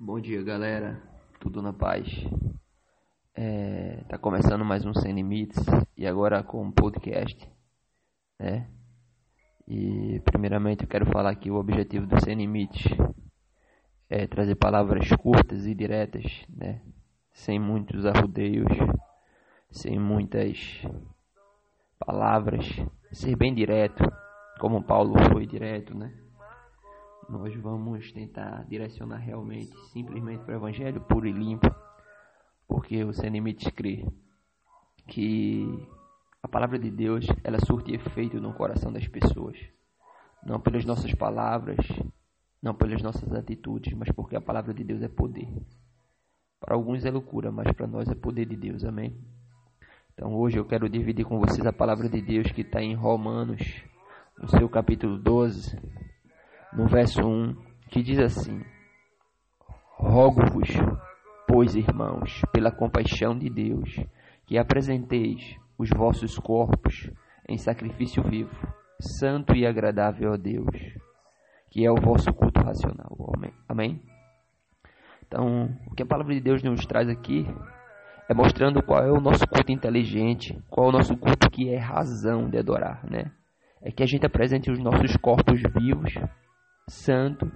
Bom 0.00 0.20
dia, 0.20 0.40
galera. 0.44 1.02
Tudo 1.40 1.60
na 1.60 1.72
paz. 1.72 2.06
É, 3.34 4.04
tá 4.08 4.16
começando 4.16 4.64
mais 4.64 4.86
um 4.86 4.94
Sem 4.94 5.12
Limites 5.12 5.58
e 5.96 6.06
agora 6.06 6.40
com 6.40 6.62
um 6.62 6.70
podcast, 6.70 7.50
né? 8.38 8.68
E 9.66 10.22
primeiramente 10.24 10.84
eu 10.84 10.88
quero 10.88 11.04
falar 11.06 11.34
que 11.34 11.50
o 11.50 11.56
objetivo 11.56 12.06
do 12.06 12.22
Sem 12.22 12.36
Limites 12.36 12.86
é 14.08 14.24
trazer 14.28 14.54
palavras 14.54 15.08
curtas 15.16 15.66
e 15.66 15.74
diretas, 15.74 16.44
né? 16.48 16.80
Sem 17.32 17.58
muitos 17.58 18.06
arrudeios, 18.06 18.70
sem 19.68 19.98
muitas 19.98 20.80
palavras, 21.98 22.64
ser 23.10 23.34
bem 23.34 23.52
direto, 23.52 24.04
como 24.60 24.80
Paulo 24.80 25.14
foi 25.32 25.44
direto, 25.44 25.92
né? 25.92 26.27
Nós 27.28 27.54
vamos 27.56 28.10
tentar 28.12 28.64
direcionar 28.68 29.18
realmente, 29.18 29.76
simplesmente 29.92 30.42
para 30.44 30.54
o 30.54 30.56
Evangelho 30.56 31.00
puro 31.02 31.26
e 31.26 31.32
limpo, 31.32 31.70
porque 32.66 33.04
o 33.04 33.12
Sem 33.12 33.30
Limites 33.30 33.70
crê 33.70 34.06
que 35.06 35.86
a 36.42 36.48
palavra 36.48 36.78
de 36.78 36.90
Deus 36.90 37.26
ela 37.44 37.58
surte 37.60 37.92
efeito 37.92 38.40
no 38.40 38.54
coração 38.54 38.92
das 38.92 39.06
pessoas, 39.06 39.58
não 40.44 40.58
pelas 40.58 40.84
nossas 40.84 41.12
palavras, 41.14 41.78
não 42.62 42.74
pelas 42.74 43.02
nossas 43.02 43.32
atitudes, 43.32 43.92
mas 43.92 44.10
porque 44.12 44.36
a 44.36 44.40
palavra 44.40 44.72
de 44.72 44.82
Deus 44.82 45.02
é 45.02 45.08
poder. 45.08 45.48
Para 46.60 46.74
alguns 46.74 47.04
é 47.04 47.10
loucura, 47.10 47.52
mas 47.52 47.70
para 47.72 47.86
nós 47.86 48.08
é 48.08 48.14
poder 48.14 48.46
de 48.46 48.56
Deus, 48.56 48.84
amém? 48.84 49.16
Então 50.14 50.34
hoje 50.34 50.58
eu 50.58 50.64
quero 50.64 50.88
dividir 50.88 51.24
com 51.24 51.38
vocês 51.38 51.64
a 51.66 51.72
palavra 51.72 52.08
de 52.08 52.20
Deus 52.20 52.50
que 52.50 52.62
está 52.62 52.82
em 52.82 52.94
Romanos, 52.94 53.62
no 54.36 54.48
seu 54.48 54.68
capítulo 54.68 55.18
12, 55.18 55.78
no 56.78 56.86
verso 56.86 57.20
1, 57.20 57.56
que 57.90 58.04
diz 58.04 58.20
assim: 58.20 58.62
Rogo-vos, 59.96 60.68
pois, 61.48 61.74
irmãos, 61.74 62.40
pela 62.52 62.70
compaixão 62.70 63.36
de 63.36 63.50
Deus, 63.50 63.96
que 64.46 64.56
apresenteis 64.56 65.56
os 65.76 65.90
vossos 65.90 66.38
corpos 66.38 67.10
em 67.48 67.58
sacrifício 67.58 68.22
vivo, 68.22 68.54
santo 69.00 69.56
e 69.56 69.66
agradável 69.66 70.32
a 70.32 70.36
Deus, 70.36 70.76
que 71.68 71.84
é 71.84 71.90
o 71.90 72.00
vosso 72.00 72.32
culto 72.32 72.60
racional. 72.60 73.10
Amém? 73.68 74.00
Então, 75.26 75.76
o 75.90 75.94
que 75.96 76.04
a 76.04 76.06
palavra 76.06 76.32
de 76.32 76.40
Deus 76.40 76.62
nos 76.62 76.86
traz 76.86 77.08
aqui 77.08 77.44
é 78.28 78.34
mostrando 78.34 78.84
qual 78.84 79.02
é 79.02 79.10
o 79.10 79.20
nosso 79.20 79.48
culto 79.48 79.72
inteligente, 79.72 80.56
qual 80.70 80.86
é 80.86 80.88
o 80.90 80.92
nosso 80.92 81.16
culto 81.16 81.50
que 81.50 81.70
é 81.70 81.76
razão 81.76 82.48
de 82.48 82.56
adorar, 82.56 83.04
né? 83.04 83.32
É 83.82 83.90
que 83.90 84.02
a 84.04 84.06
gente 84.06 84.24
apresente 84.24 84.70
os 84.70 84.78
nossos 84.78 85.16
corpos 85.16 85.60
vivos 85.74 86.14
santo 86.88 87.50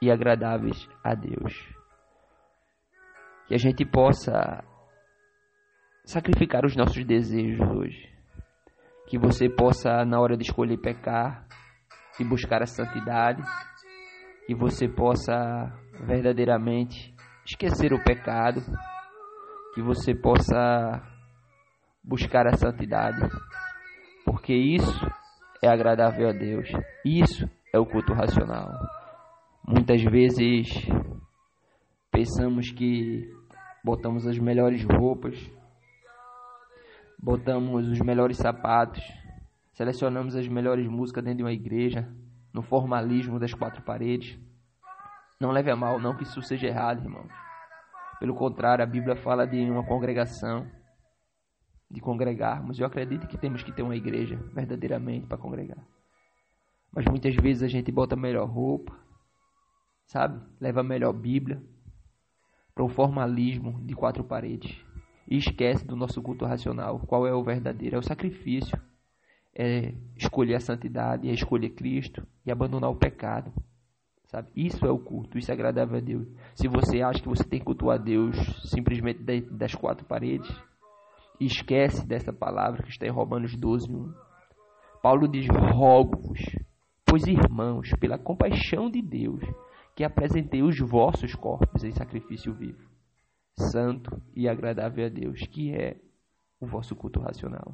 e 0.00 0.10
agradáveis 0.10 0.88
a 1.02 1.14
Deus. 1.14 1.54
Que 3.46 3.54
a 3.54 3.58
gente 3.58 3.84
possa 3.84 4.64
sacrificar 6.04 6.64
os 6.64 6.76
nossos 6.76 7.04
desejos 7.04 7.60
hoje. 7.70 8.14
Que 9.06 9.18
você 9.18 9.48
possa, 9.48 10.04
na 10.04 10.20
hora 10.20 10.36
de 10.36 10.44
escolher 10.44 10.78
pecar 10.78 11.46
e 12.18 12.24
buscar 12.24 12.62
a 12.62 12.66
santidade, 12.66 13.42
que 14.46 14.54
você 14.54 14.88
possa 14.88 15.72
verdadeiramente 16.06 17.14
esquecer 17.44 17.92
o 17.92 18.02
pecado, 18.02 18.60
que 19.74 19.82
você 19.82 20.14
possa 20.14 21.02
buscar 22.02 22.46
a 22.46 22.56
santidade, 22.56 23.20
porque 24.24 24.54
isso 24.54 25.06
é 25.62 25.68
agradável 25.68 26.28
a 26.28 26.32
Deus. 26.32 26.68
Isso 27.04 27.48
é 27.74 27.78
o 27.78 27.84
culto 27.84 28.12
racional. 28.12 28.70
Muitas 29.66 30.00
vezes 30.04 30.68
pensamos 32.08 32.70
que 32.70 33.28
botamos 33.84 34.28
as 34.28 34.38
melhores 34.38 34.84
roupas, 34.84 35.36
botamos 37.18 37.88
os 37.88 37.98
melhores 37.98 38.36
sapatos, 38.36 39.02
selecionamos 39.72 40.36
as 40.36 40.46
melhores 40.46 40.86
músicas 40.86 41.24
dentro 41.24 41.38
de 41.38 41.42
uma 41.42 41.52
igreja, 41.52 42.08
no 42.52 42.62
formalismo 42.62 43.40
das 43.40 43.52
quatro 43.52 43.82
paredes. 43.82 44.38
Não 45.40 45.50
leve 45.50 45.68
a 45.68 45.74
mal, 45.74 45.98
não 45.98 46.16
que 46.16 46.22
isso 46.22 46.40
seja 46.42 46.68
errado, 46.68 47.02
irmãos. 47.02 47.32
Pelo 48.20 48.36
contrário, 48.36 48.84
a 48.84 48.86
Bíblia 48.86 49.16
fala 49.16 49.48
de 49.48 49.58
uma 49.68 49.84
congregação, 49.84 50.64
de 51.90 52.00
congregarmos. 52.00 52.78
Eu 52.78 52.86
acredito 52.86 53.26
que 53.26 53.36
temos 53.36 53.64
que 53.64 53.72
ter 53.72 53.82
uma 53.82 53.96
igreja 53.96 54.36
verdadeiramente 54.54 55.26
para 55.26 55.38
congregar. 55.38 55.84
Mas 56.94 57.04
muitas 57.06 57.34
vezes 57.34 57.62
a 57.62 57.68
gente 57.68 57.90
bota 57.90 58.14
melhor 58.14 58.48
roupa, 58.48 58.96
sabe? 60.06 60.40
Leva 60.60 60.82
melhor 60.82 61.12
Bíblia 61.12 61.62
para 62.74 62.84
um 62.84 62.88
formalismo 62.88 63.80
de 63.84 63.94
quatro 63.94 64.22
paredes 64.22 64.80
e 65.28 65.36
esquece 65.36 65.84
do 65.86 65.96
nosso 65.96 66.22
culto 66.22 66.44
racional. 66.44 67.00
Qual 67.00 67.26
é 67.26 67.34
o 67.34 67.42
verdadeiro? 67.42 67.96
É 67.96 67.98
o 67.98 68.02
sacrifício. 68.02 68.80
É 69.56 69.94
escolher 70.16 70.56
a 70.56 70.60
santidade, 70.60 71.28
é 71.28 71.32
escolher 71.32 71.70
Cristo 71.70 72.26
e 72.44 72.50
abandonar 72.50 72.90
o 72.90 72.96
pecado. 72.96 73.52
Sabe? 74.26 74.48
Isso 74.56 74.84
é 74.84 74.90
o 74.90 74.98
culto, 74.98 75.38
isso 75.38 75.50
é 75.50 75.54
agradável 75.54 75.96
a 75.96 76.00
Deus. 76.00 76.26
Se 76.56 76.66
você 76.66 77.02
acha 77.02 77.22
que 77.22 77.28
você 77.28 77.44
tem 77.44 77.60
que 77.60 77.64
cultuar 77.64 78.02
Deus 78.02 78.36
simplesmente 78.68 79.22
das 79.42 79.74
quatro 79.74 80.04
paredes, 80.04 80.50
esquece 81.40 82.04
dessa 82.04 82.32
palavra 82.32 82.82
que 82.82 82.90
está 82.90 83.06
em 83.06 83.10
Romanos 83.10 83.56
12, 83.56 83.88
1. 83.92 84.12
Paulo 85.00 85.28
diz: 85.28 85.46
rogo-vos 85.46 86.40
Pois, 87.14 87.28
irmãos, 87.28 87.90
pela 88.00 88.18
compaixão 88.18 88.90
de 88.90 89.00
Deus, 89.00 89.40
que 89.94 90.02
apresentei 90.02 90.64
os 90.64 90.76
vossos 90.80 91.32
corpos 91.36 91.84
em 91.84 91.92
sacrifício 91.92 92.52
vivo, 92.52 92.90
santo 93.56 94.20
e 94.34 94.48
agradável 94.48 95.06
a 95.06 95.08
Deus, 95.08 95.38
que 95.46 95.72
é 95.72 95.96
o 96.60 96.66
vosso 96.66 96.96
culto 96.96 97.20
racional. 97.20 97.72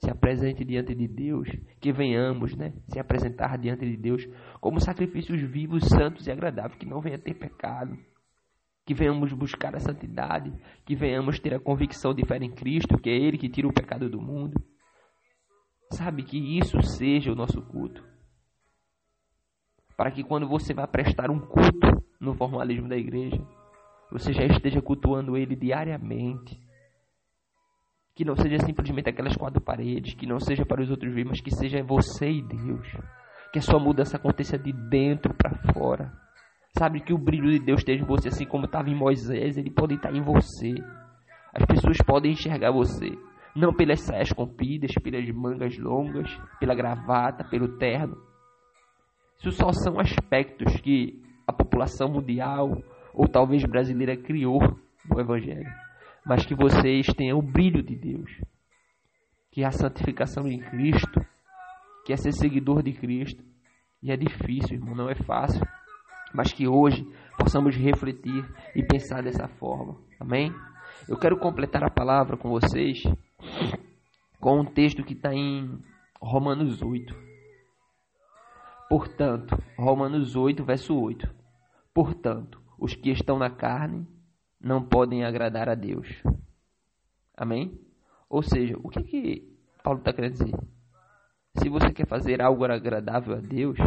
Se 0.00 0.10
apresente 0.10 0.64
diante 0.64 0.96
de 0.96 1.06
Deus, 1.06 1.48
que 1.80 1.92
venhamos, 1.92 2.56
né, 2.56 2.72
se 2.88 2.98
apresentar 2.98 3.56
diante 3.56 3.88
de 3.88 3.96
Deus 3.96 4.26
como 4.60 4.80
sacrifícios 4.80 5.40
vivos, 5.42 5.84
santos 5.84 6.26
e 6.26 6.32
agradáveis, 6.32 6.76
que 6.76 6.86
não 6.86 7.00
venha 7.00 7.20
ter 7.20 7.34
pecado, 7.34 7.96
que 8.84 8.94
venhamos 8.94 9.32
buscar 9.32 9.76
a 9.76 9.80
santidade, 9.80 10.52
que 10.84 10.96
venhamos 10.96 11.38
ter 11.38 11.54
a 11.54 11.60
convicção 11.60 12.12
de 12.12 12.26
fé 12.26 12.36
em 12.38 12.50
Cristo, 12.50 12.98
que 12.98 13.10
é 13.10 13.16
Ele 13.16 13.38
que 13.38 13.48
tira 13.48 13.68
o 13.68 13.72
pecado 13.72 14.10
do 14.10 14.20
mundo. 14.20 14.60
Sabe 15.92 16.24
que 16.24 16.58
isso 16.58 16.82
seja 16.82 17.30
o 17.30 17.36
nosso 17.36 17.62
culto 17.62 18.15
para 19.96 20.10
que 20.10 20.22
quando 20.22 20.46
você 20.46 20.74
vai 20.74 20.86
prestar 20.86 21.30
um 21.30 21.40
culto 21.40 22.04
no 22.20 22.34
formalismo 22.34 22.88
da 22.88 22.96
igreja, 22.96 23.40
você 24.10 24.32
já 24.32 24.44
esteja 24.44 24.82
cultuando 24.82 25.36
ele 25.36 25.56
diariamente. 25.56 26.60
Que 28.14 28.24
não 28.24 28.36
seja 28.36 28.58
simplesmente 28.60 29.08
aquelas 29.08 29.36
quatro 29.36 29.60
paredes, 29.60 30.14
que 30.14 30.26
não 30.26 30.38
seja 30.38 30.64
para 30.64 30.82
os 30.82 30.90
outros 30.90 31.12
ver, 31.14 31.24
mas 31.24 31.40
que 31.40 31.50
seja 31.50 31.82
você 31.82 32.30
e 32.30 32.42
Deus. 32.42 32.86
Que 33.52 33.58
a 33.58 33.62
sua 33.62 33.78
mudança 33.78 34.16
aconteça 34.16 34.58
de 34.58 34.72
dentro 34.72 35.34
para 35.34 35.72
fora. 35.72 36.12
Sabe 36.78 37.00
que 37.00 37.12
o 37.12 37.18
brilho 37.18 37.50
de 37.50 37.58
Deus 37.58 37.80
esteja 37.80 38.02
em 38.02 38.06
você, 38.06 38.28
assim 38.28 38.44
como 38.44 38.66
estava 38.66 38.90
em 38.90 38.94
Moisés, 38.94 39.56
ele 39.56 39.70
pode 39.70 39.94
estar 39.94 40.14
em 40.14 40.22
você. 40.22 40.74
As 41.54 41.64
pessoas 41.64 41.96
podem 42.06 42.32
enxergar 42.32 42.70
você, 42.70 43.16
não 43.54 43.72
pelas 43.72 44.00
saias 44.00 44.30
compridas, 44.30 44.92
pelas 45.02 45.26
mangas 45.30 45.78
longas, 45.78 46.30
pela 46.60 46.74
gravata, 46.74 47.44
pelo 47.44 47.78
terno, 47.78 48.16
isso 49.38 49.52
só 49.52 49.70
são 49.72 50.00
aspectos 50.00 50.80
que 50.80 51.22
a 51.46 51.52
população 51.52 52.08
mundial 52.08 52.70
ou 53.14 53.28
talvez 53.28 53.64
brasileira 53.64 54.16
criou 54.16 54.60
no 55.08 55.20
Evangelho, 55.20 55.70
mas 56.24 56.44
que 56.44 56.54
vocês 56.54 57.06
tenham 57.16 57.38
o 57.38 57.42
brilho 57.42 57.82
de 57.82 57.94
Deus, 57.94 58.30
que 59.52 59.64
a 59.64 59.70
santificação 59.70 60.46
em 60.48 60.58
Cristo, 60.58 61.24
que 62.04 62.12
é 62.12 62.16
ser 62.16 62.32
seguidor 62.32 62.82
de 62.82 62.92
Cristo. 62.92 63.42
E 64.02 64.10
é 64.10 64.16
difícil, 64.16 64.76
irmão, 64.76 64.94
não 64.94 65.08
é 65.08 65.14
fácil, 65.14 65.62
mas 66.34 66.52
que 66.52 66.68
hoje 66.68 67.06
possamos 67.38 67.74
refletir 67.76 68.44
e 68.74 68.82
pensar 68.82 69.22
dessa 69.22 69.48
forma. 69.48 69.96
Amém? 70.20 70.52
Eu 71.08 71.18
quero 71.18 71.38
completar 71.38 71.82
a 71.82 71.90
palavra 71.90 72.36
com 72.36 72.48
vocês 72.48 73.02
com 74.40 74.60
um 74.60 74.64
texto 74.64 75.02
que 75.02 75.14
está 75.14 75.32
em 75.32 75.78
Romanos 76.20 76.82
8. 76.82 77.25
Portanto, 78.88 79.56
Romanos 79.76 80.36
8, 80.36 80.64
verso 80.64 80.98
8. 80.98 81.28
Portanto, 81.92 82.60
os 82.78 82.94
que 82.94 83.10
estão 83.10 83.38
na 83.38 83.50
carne 83.50 84.06
não 84.60 84.82
podem 84.82 85.24
agradar 85.24 85.68
a 85.68 85.74
Deus. 85.74 86.22
Amém? 87.36 87.80
Ou 88.28 88.42
seja, 88.42 88.76
o 88.82 88.88
que, 88.88 89.02
que 89.02 89.58
Paulo 89.82 89.98
está 89.98 90.12
querendo 90.12 90.32
dizer? 90.32 90.54
Se 91.58 91.68
você 91.68 91.92
quer 91.92 92.06
fazer 92.06 92.42
algo 92.42 92.64
agradável 92.64 93.36
a 93.36 93.40
Deus, 93.40 93.78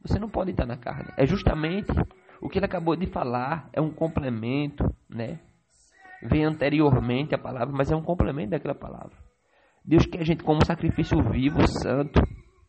você 0.00 0.18
não 0.18 0.28
pode 0.28 0.50
estar 0.50 0.66
na 0.66 0.76
carne. 0.76 1.12
É 1.16 1.26
justamente 1.26 1.92
o 2.40 2.48
que 2.48 2.58
ele 2.58 2.66
acabou 2.66 2.96
de 2.96 3.06
falar, 3.06 3.68
é 3.72 3.80
um 3.80 3.90
complemento, 3.90 4.84
né? 5.08 5.38
Vem 6.22 6.44
anteriormente 6.44 7.34
a 7.34 7.38
palavra, 7.38 7.74
mas 7.74 7.90
é 7.90 7.96
um 7.96 8.02
complemento 8.02 8.50
daquela 8.50 8.74
palavra. 8.74 9.16
Deus 9.84 10.06
quer 10.06 10.20
a 10.20 10.24
gente 10.24 10.42
como 10.42 10.64
sacrifício 10.64 11.22
vivo, 11.30 11.66
santo, 11.66 12.20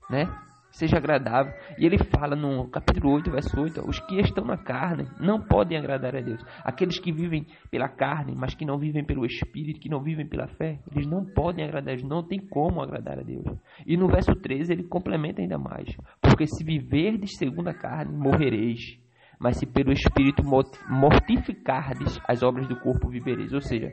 né? 0.09 0.25
Seja 0.71 0.97
agradável. 0.97 1.53
E 1.77 1.85
ele 1.85 1.97
fala 1.97 2.35
no 2.35 2.67
capítulo 2.69 3.13
8, 3.13 3.31
verso 3.31 3.59
8: 3.59 3.87
os 3.87 3.99
que 3.99 4.19
estão 4.19 4.45
na 4.45 4.57
carne 4.57 5.07
não 5.19 5.39
podem 5.39 5.77
agradar 5.77 6.15
a 6.15 6.21
Deus. 6.21 6.43
Aqueles 6.63 6.97
que 6.99 7.11
vivem 7.11 7.45
pela 7.69 7.87
carne, 7.87 8.33
mas 8.35 8.55
que 8.55 8.65
não 8.65 8.77
vivem 8.77 9.05
pelo 9.05 9.25
Espírito, 9.25 9.79
que 9.79 9.89
não 9.89 10.01
vivem 10.01 10.27
pela 10.27 10.47
fé, 10.47 10.79
eles 10.91 11.05
não 11.05 11.25
podem 11.25 11.65
agradar 11.65 11.93
a 11.93 11.97
Deus, 11.97 12.09
não 12.09 12.23
tem 12.23 12.39
como 12.39 12.81
agradar 12.81 13.19
a 13.19 13.23
Deus. 13.23 13.45
E 13.85 13.97
no 13.97 14.07
verso 14.07 14.33
13 14.35 14.73
ele 14.73 14.83
complementa 14.83 15.41
ainda 15.41 15.57
mais: 15.57 15.95
porque 16.21 16.47
se 16.47 16.63
viverdes 16.63 17.37
segundo 17.37 17.67
a 17.67 17.73
carne, 17.73 18.15
morrereis. 18.15 18.99
Mas 19.39 19.57
se 19.57 19.65
pelo 19.65 19.91
Espírito 19.91 20.43
mortificardes 20.87 22.21
as 22.27 22.43
obras 22.43 22.67
do 22.67 22.79
corpo, 22.79 23.09
vivereis. 23.09 23.51
Ou 23.51 23.61
seja, 23.61 23.91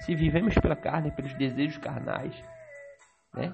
se 0.00 0.12
vivemos 0.12 0.54
pela 0.56 0.74
carne, 0.74 1.12
pelos 1.12 1.32
desejos 1.34 1.78
carnais, 1.78 2.34
né, 3.32 3.52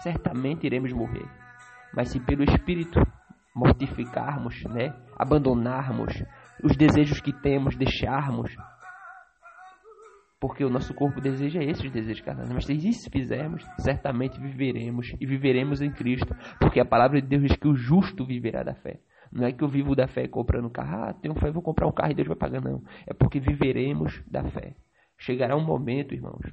certamente 0.00 0.64
iremos 0.64 0.92
morrer. 0.92 1.43
Mas 1.96 2.10
se 2.10 2.20
pelo 2.20 2.44
Espírito 2.44 3.00
mortificarmos, 3.54 4.64
né, 4.64 4.94
abandonarmos 5.16 6.24
os 6.62 6.76
desejos 6.76 7.20
que 7.20 7.32
temos, 7.32 7.76
deixarmos, 7.76 8.54
porque 10.40 10.64
o 10.64 10.68
nosso 10.68 10.92
corpo 10.92 11.20
deseja 11.20 11.62
esses 11.62 11.90
desejos 11.90 12.20
carnais. 12.22 12.50
Mas 12.52 12.66
se 12.66 12.74
isso 12.74 13.08
fizermos, 13.10 13.64
certamente 13.78 14.38
viveremos 14.38 15.14
e 15.18 15.24
viveremos 15.24 15.80
em 15.80 15.90
Cristo, 15.90 16.34
porque 16.60 16.80
a 16.80 16.84
palavra 16.84 17.22
de 17.22 17.28
Deus 17.28 17.42
diz 17.44 17.56
que 17.56 17.68
o 17.68 17.74
justo 17.74 18.26
viverá 18.26 18.62
da 18.62 18.74
fé. 18.74 19.00
Não 19.32 19.46
é 19.46 19.52
que 19.52 19.64
eu 19.64 19.68
vivo 19.68 19.96
da 19.96 20.06
fé 20.06 20.28
comprando 20.28 20.68
carro, 20.70 21.04
ah, 21.04 21.14
tenho 21.14 21.34
fé, 21.34 21.50
vou 21.50 21.62
comprar 21.62 21.86
um 21.86 21.92
carro 21.92 22.12
e 22.12 22.14
Deus 22.14 22.28
vai 22.28 22.36
pagar, 22.36 22.60
não. 22.60 22.82
É 23.06 23.14
porque 23.14 23.40
viveremos 23.40 24.22
da 24.30 24.44
fé. 24.44 24.76
Chegará 25.16 25.56
um 25.56 25.64
momento, 25.64 26.14
irmãos, 26.14 26.52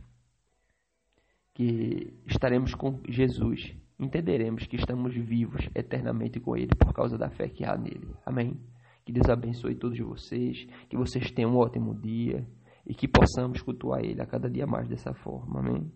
que 1.54 2.18
estaremos 2.28 2.74
com 2.74 3.02
Jesus 3.10 3.76
entenderemos 4.02 4.66
que 4.66 4.76
estamos 4.76 5.14
vivos 5.14 5.70
eternamente 5.76 6.40
com 6.40 6.58
Ele 6.58 6.76
por 6.76 6.92
causa 6.94 7.18
da 7.18 7.30
fé 7.30 7.48
que 7.48 7.64
há 7.64 7.78
nele. 7.78 8.16
Amém? 8.26 8.60
Que 9.06 9.12
Deus 9.12 9.30
abençoe 9.30 9.76
todos 9.76 9.98
vocês, 10.00 10.66
que 10.90 10.98
vocês 10.98 11.32
tenham 11.32 11.52
um 11.52 11.58
ótimo 11.58 11.94
dia 11.94 12.48
e 12.86 12.96
que 12.96 13.08
possamos 13.08 13.62
cultuar 13.62 14.04
Ele 14.04 14.22
a 14.22 14.26
cada 14.26 14.50
dia 14.50 14.66
mais 14.66 14.88
dessa 14.88 15.14
forma. 15.14 15.60
Amém? 15.60 15.92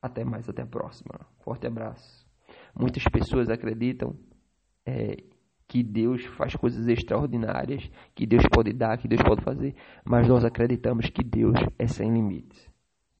Até 0.00 0.24
mais, 0.24 0.48
até 0.48 0.62
a 0.62 0.66
próxima. 0.66 1.14
Forte 1.40 1.66
abraço. 1.66 2.26
Muitas 2.74 3.04
pessoas 3.04 3.48
acreditam 3.48 4.16
é, 4.84 5.16
que 5.68 5.82
Deus 5.82 6.24
faz 6.36 6.56
coisas 6.56 6.88
extraordinárias, 6.88 7.88
que 8.14 8.26
Deus 8.26 8.42
pode 8.52 8.72
dar, 8.72 8.98
que 8.98 9.06
Deus 9.06 9.22
pode 9.22 9.42
fazer, 9.42 9.76
mas 10.04 10.26
nós 10.26 10.44
acreditamos 10.44 11.08
que 11.08 11.22
Deus 11.22 11.54
é 11.78 11.86
sem 11.86 12.12
limites. 12.12 12.71